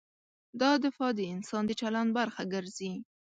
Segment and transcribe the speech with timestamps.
[0.61, 2.93] دا دفاع د انسان د چلند برخه ګرځي.